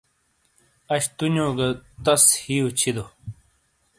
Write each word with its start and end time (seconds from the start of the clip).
اَش 0.93 1.05
تُونِیو 1.17 1.47
گہ 1.57 1.67
تُس 2.03 2.23
ہِئیو 2.41 2.67
چھِیدو۔ 2.77 3.05